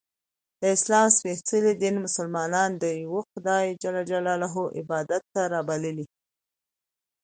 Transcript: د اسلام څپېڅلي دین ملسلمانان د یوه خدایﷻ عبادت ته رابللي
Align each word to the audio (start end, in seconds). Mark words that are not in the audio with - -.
د 0.59 0.61
اسلام 0.75 1.07
څپېڅلي 1.17 1.73
دین 1.81 1.95
ملسلمانان 2.03 2.69
د 2.83 2.85
یوه 3.03 3.21
خدایﷻ 3.31 4.79
عبادت 4.79 5.23
ته 5.33 5.41
رابللي 5.53 6.05